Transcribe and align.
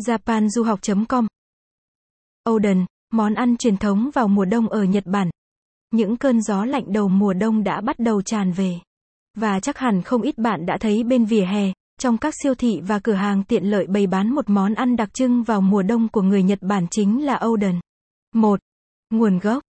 japanduhoc.com 0.00 1.26
Oden, 2.50 2.86
món 3.12 3.34
ăn 3.34 3.56
truyền 3.56 3.76
thống 3.76 4.10
vào 4.14 4.28
mùa 4.28 4.44
đông 4.44 4.68
ở 4.68 4.84
Nhật 4.84 5.06
Bản. 5.06 5.30
Những 5.90 6.16
cơn 6.16 6.42
gió 6.42 6.64
lạnh 6.64 6.84
đầu 6.92 7.08
mùa 7.08 7.32
đông 7.32 7.64
đã 7.64 7.80
bắt 7.80 7.98
đầu 7.98 8.22
tràn 8.22 8.52
về. 8.52 8.74
Và 9.34 9.60
chắc 9.60 9.78
hẳn 9.78 10.02
không 10.02 10.22
ít 10.22 10.38
bạn 10.38 10.66
đã 10.66 10.76
thấy 10.80 11.04
bên 11.04 11.24
vỉa 11.24 11.44
hè, 11.44 11.72
trong 12.00 12.18
các 12.18 12.34
siêu 12.42 12.54
thị 12.54 12.80
và 12.86 12.98
cửa 12.98 13.12
hàng 13.12 13.44
tiện 13.44 13.64
lợi 13.64 13.86
bày 13.86 14.06
bán 14.06 14.34
một 14.34 14.50
món 14.50 14.74
ăn 14.74 14.96
đặc 14.96 15.14
trưng 15.14 15.42
vào 15.42 15.60
mùa 15.60 15.82
đông 15.82 16.08
của 16.08 16.22
người 16.22 16.42
Nhật 16.42 16.58
Bản 16.62 16.86
chính 16.90 17.24
là 17.24 17.40
Oden. 17.46 17.80
1. 18.34 18.60
Nguồn 19.10 19.38
gốc 19.38 19.62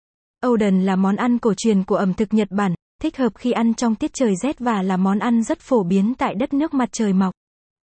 Oden 0.48 0.86
là 0.86 0.96
món 0.96 1.16
ăn 1.16 1.40
cổ 1.40 1.54
truyền 1.58 1.84
của 1.84 1.96
ẩm 1.96 2.14
thực 2.14 2.34
Nhật 2.34 2.48
Bản, 2.52 2.74
thích 3.02 3.18
hợp 3.18 3.32
khi 3.36 3.52
ăn 3.52 3.74
trong 3.74 3.96
tiết 3.96 4.14
trời 4.14 4.36
rét 4.36 4.60
và 4.60 4.82
là 4.82 4.98
món 4.98 5.20
ăn 5.20 5.44
rất 5.44 5.60
phổ 5.60 5.84
biến 5.84 6.14
tại 6.18 6.36
đất 6.36 6.54
nước 6.54 6.74
mặt 6.74 6.90
trời 6.92 7.14
mọc. 7.14 7.34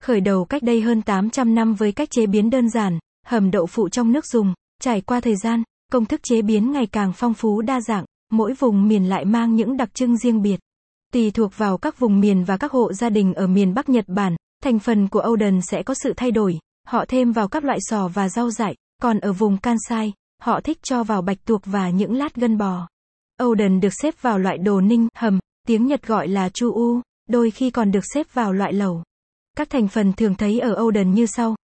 Khởi 0.04 0.22
đầu 0.22 0.46
cách 0.46 0.64
đây 0.64 0.82
hơn 0.82 1.02
800 1.02 1.56
năm 1.56 1.74
với 1.74 1.92
cách 1.92 2.10
chế 2.12 2.26
biến 2.26 2.50
đơn 2.50 2.70
giản, 2.70 3.00
hầm 3.26 3.52
đậu 3.52 3.66
phụ 3.66 3.90
trong 3.90 4.12
nước 4.12 4.26
dùng, 4.26 4.54
trải 4.82 5.02
qua 5.02 5.20
thời 5.20 5.36
gian, 5.36 5.64
công 5.92 6.06
thức 6.06 6.20
chế 6.24 6.42
biến 6.42 6.72
ngày 6.72 6.86
càng 6.86 7.14
phong 7.16 7.34
phú 7.34 7.62
đa 7.62 7.82
dạng, 7.82 8.06
mỗi 8.32 8.54
vùng 8.54 8.88
miền 8.88 9.10
lại 9.10 9.26
mang 9.26 9.56
những 9.56 9.78
đặc 9.78 9.94
trưng 9.94 10.18
riêng 10.18 10.42
biệt. 10.42 10.60
Tùy 11.14 11.32
thuộc 11.32 11.58
vào 11.58 11.78
các 11.78 12.00
vùng 12.00 12.20
miền 12.20 12.44
và 12.44 12.58
các 12.58 12.72
hộ 12.72 12.94
gia 12.94 13.10
đình 13.10 13.34
ở 13.34 13.48
miền 13.48 13.74
Bắc 13.74 13.90
Nhật 13.90 14.06
Bản, 14.08 14.36
thành 14.64 14.80
phần 14.80 15.08
của 15.08 15.24
Oden 15.28 15.62
sẽ 15.62 15.84
có 15.84 15.94
sự 16.04 16.14
thay 16.18 16.32
đổi, 16.32 16.60
họ 16.88 17.06
thêm 17.08 17.32
vào 17.32 17.48
các 17.48 17.64
loại 17.64 17.78
sò 17.82 18.08
và 18.08 18.30
rau 18.30 18.50
dại, 18.50 18.76
còn 19.02 19.20
ở 19.20 19.34
vùng 19.34 19.58
Kansai, 19.58 20.14
họ 20.42 20.62
thích 20.62 20.78
cho 20.84 21.04
vào 21.04 21.22
bạch 21.22 21.46
tuộc 21.46 21.62
và 21.66 21.90
những 21.90 22.14
lát 22.14 22.36
gân 22.36 22.58
bò. 22.58 22.88
Oden 23.44 23.80
được 23.80 23.94
xếp 24.02 24.22
vào 24.22 24.40
loại 24.40 24.58
đồ 24.58 24.82
ninh, 24.82 25.08
hầm, 25.16 25.40
tiếng 25.68 25.86
Nhật 25.88 26.08
gọi 26.08 26.28
là 26.28 26.50
chu 26.50 26.72
u, 26.74 27.02
đôi 27.30 27.52
khi 27.52 27.70
còn 27.70 27.92
được 27.92 28.04
xếp 28.14 28.34
vào 28.34 28.54
loại 28.54 28.74
lẩu. 28.74 29.04
Các 29.58 29.70
thành 29.70 29.88
phần 29.88 30.14
thường 30.14 30.36
thấy 30.36 30.60
ở 30.60 30.82
Oden 30.82 31.14
như 31.14 31.26
sau. 31.26 31.56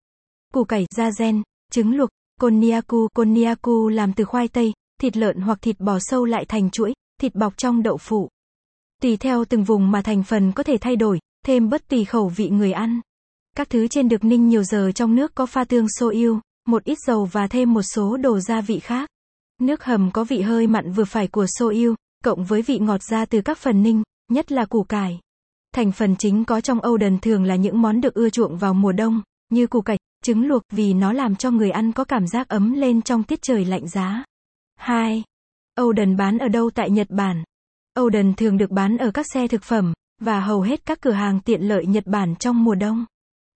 Củ 0.55 0.65
cải, 0.65 0.87
da 0.97 1.11
gen, 1.19 1.43
trứng 1.73 1.97
luộc, 1.97 2.09
konnyaku, 2.41 3.09
konnyaku 3.15 3.89
làm 3.89 4.13
từ 4.13 4.25
khoai 4.25 4.49
tây, 4.49 4.73
thịt 5.01 5.17
lợn 5.17 5.41
hoặc 5.41 5.59
thịt 5.62 5.81
bò 5.81 5.99
sâu 6.01 6.25
lại 6.25 6.45
thành 6.45 6.71
chuỗi, 6.71 6.95
thịt 7.21 7.34
bọc 7.34 7.57
trong 7.57 7.83
đậu 7.83 7.97
phụ. 7.97 8.29
Tùy 9.03 9.17
theo 9.17 9.45
từng 9.45 9.65
vùng 9.65 9.91
mà 9.91 10.03
thành 10.03 10.23
phần 10.23 10.53
có 10.53 10.62
thể 10.62 10.77
thay 10.81 10.97
đổi, 10.97 11.19
thêm 11.47 11.69
bất 11.69 11.89
tùy 11.89 12.05
khẩu 12.05 12.29
vị 12.29 12.49
người 12.51 12.73
ăn. 12.73 13.01
Các 13.57 13.71
thứ 13.71 13.89
trên 13.89 14.09
được 14.09 14.25
ninh 14.25 14.49
nhiều 14.49 14.65
giờ 14.65 14.93
trong 14.95 15.15
nước 15.15 15.34
có 15.34 15.47
pha 15.47 15.65
tương 15.65 15.87
soyu, 15.99 16.41
một 16.69 16.84
ít 16.84 16.99
dầu 17.06 17.25
và 17.25 17.47
thêm 17.47 17.75
một 17.75 17.83
số 17.83 18.17
đồ 18.17 18.41
gia 18.41 18.61
vị 18.61 18.79
khác. 18.79 19.09
Nước 19.61 19.84
hầm 19.84 20.11
có 20.11 20.25
vị 20.25 20.41
hơi 20.41 20.67
mặn 20.67 20.93
vừa 20.93 21.05
phải 21.05 21.29
của 21.29 21.47
soyu, 21.59 21.95
cộng 22.25 22.45
với 22.45 22.62
vị 22.62 22.79
ngọt 22.79 23.03
ra 23.03 23.25
từ 23.25 23.41
các 23.41 23.59
phần 23.59 23.83
ninh, 23.83 24.03
nhất 24.29 24.53
là 24.53 24.65
củ 24.65 24.83
cải. 24.83 25.21
Thành 25.75 25.92
phần 25.92 26.17
chính 26.17 26.45
có 26.45 26.61
trong 26.61 26.81
âu 26.81 26.97
đần 26.97 27.19
thường 27.19 27.45
là 27.45 27.56
những 27.56 27.83
món 27.83 28.01
được 28.01 28.15
ưa 28.15 28.31
chuộng 28.31 28.56
vào 28.56 28.75
mùa 28.75 28.92
đông, 28.92 29.23
như 29.51 29.67
củ 29.67 29.81
cải, 29.81 29.98
trứng 30.25 30.47
luộc 30.47 30.62
vì 30.70 30.95
nó 30.95 31.12
làm 31.12 31.37
cho 31.37 31.51
người 31.51 31.70
ăn 31.70 31.92
có 31.92 32.05
cảm 32.05 32.27
giác 32.27 32.48
ấm 32.48 32.73
lên 32.73 33.03
trong 33.03 33.23
tiết 33.23 33.42
trời 33.42 33.65
lạnh 33.65 33.89
giá. 33.89 34.25
2. 34.77 35.23
đần 35.97 36.17
bán 36.17 36.39
ở 36.39 36.48
đâu 36.48 36.70
tại 36.70 36.91
Nhật 36.91 37.11
Bản? 37.11 37.45
âu 37.95 38.09
đần 38.09 38.34
thường 38.34 38.59
được 38.59 38.70
bán 38.70 38.97
ở 38.97 39.11
các 39.11 39.27
xe 39.34 39.48
thực 39.48 39.62
phẩm, 39.62 39.93
và 40.20 40.41
hầu 40.41 40.61
hết 40.61 40.87
các 40.87 41.00
cửa 41.00 41.12
hàng 41.12 41.41
tiện 41.41 41.62
lợi 41.62 41.87
Nhật 41.87 42.06
Bản 42.06 42.37
trong 42.37 42.65
mùa 42.65 42.75
đông. 42.75 43.05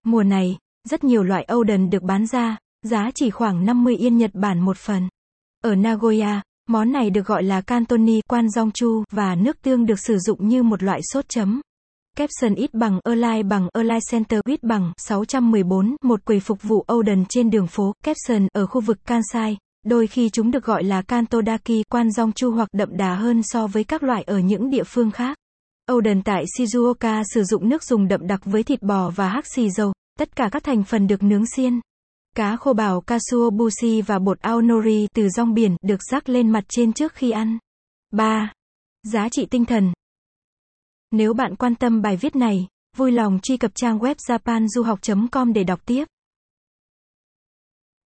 Mùa 0.05 0.23
này, 0.23 0.59
rất 0.89 1.05
nhiều 1.05 1.23
loại 1.23 1.45
âu 1.45 1.65
đần 1.65 1.91
được 1.91 2.03
bán 2.03 2.27
ra, 2.27 2.59
giá 2.83 3.11
chỉ 3.15 3.31
khoảng 3.31 3.67
50 3.67 3.97
yên 3.97 4.19
Nhật 4.19 4.31
Bản 4.35 4.61
một 4.61 4.77
phần. 4.77 5.09
Ở 5.65 5.75
Nagoya, 5.75 6.43
món 6.69 6.93
này 6.93 7.11
được 7.11 7.27
gọi 7.27 7.43
là 7.43 7.61
cantoni 7.61 8.21
quan 8.29 8.47
chu 8.75 9.05
và 9.11 9.35
nước 9.35 9.63
tương 9.63 9.87
được 9.87 10.01
sử 10.01 10.19
dụng 10.19 10.49
như 10.49 10.63
một 10.63 10.83
loại 10.83 11.01
sốt 11.13 11.25
chấm. 11.29 11.61
Capson 12.17 12.55
ít 12.55 12.75
bằng 12.75 13.01
Align 13.05 13.49
bằng 13.49 13.69
Align 13.73 13.99
Center 14.11 14.41
ít 14.45 14.63
bằng 14.63 14.93
614, 14.97 15.97
một 16.03 16.25
quầy 16.25 16.41
phục 16.41 16.63
vụ 16.63 16.85
Odin 16.93 17.25
trên 17.29 17.51
đường 17.51 17.67
phố 17.67 17.93
Capson 18.05 18.49
ở 18.53 18.67
khu 18.67 18.81
vực 18.81 18.99
Kansai. 19.05 19.57
Đôi 19.87 20.07
khi 20.07 20.31
chúng 20.31 20.51
được 20.51 20.65
gọi 20.65 20.85
là 20.85 21.03
Kantodaki, 21.03 21.83
quan 21.91 22.11
dong 22.11 22.33
chu 22.33 22.51
hoặc 22.51 22.69
đậm 22.73 22.97
đà 22.97 23.15
hơn 23.15 23.43
so 23.43 23.67
với 23.67 23.85
các 23.85 24.03
loại 24.03 24.23
ở 24.23 24.39
những 24.39 24.71
địa 24.71 24.83
phương 24.85 25.11
khác. 25.11 25.39
Odin 25.93 26.23
tại 26.23 26.45
Shizuoka 26.59 27.23
sử 27.35 27.45
dụng 27.45 27.69
nước 27.69 27.85
dùng 27.85 28.09
đậm 28.09 28.27
đặc 28.27 28.41
với 28.45 28.63
thịt 28.63 28.83
bò 28.83 29.11
và 29.11 29.29
hắc 29.29 29.45
xì 29.55 29.71
dầu, 29.71 29.93
tất 30.19 30.37
cả 30.37 30.49
các 30.53 30.65
thành 30.65 30.85
phần 30.85 31.07
được 31.07 31.23
nướng 31.23 31.47
xiên. 31.47 31.81
Cá 32.37 32.57
khô 32.57 32.73
bào 32.73 33.01
kasuobushi 33.01 34.03
và 34.03 34.19
bột 34.19 34.41
aonori 34.41 35.07
từ 35.15 35.29
rong 35.29 35.55
biển 35.55 35.77
được 35.83 36.01
rắc 36.11 36.29
lên 36.29 36.51
mặt 36.51 36.65
trên 36.69 36.93
trước 36.93 37.15
khi 37.15 37.31
ăn. 37.31 37.59
3. 38.13 38.53
Giá 39.13 39.29
trị 39.29 39.47
tinh 39.51 39.65
thần 39.65 39.93
nếu 41.11 41.35
bạn 41.35 41.57
quan 41.57 41.75
tâm 41.75 42.03
bài 42.03 42.17
viết 42.17 42.37
này, 42.37 42.67
vui 42.97 43.13
lòng 43.13 43.39
truy 43.43 43.57
cập 43.57 43.71
trang 43.75 43.99
web 43.99 44.15
japanduhoc.com 44.15 45.53
để 45.53 45.65
đọc 45.65 45.81
tiếp. 45.87 46.05